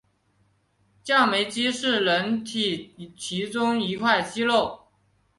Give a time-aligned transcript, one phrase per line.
[1.03, 4.87] 降眉肌是人体其中一块肌肉。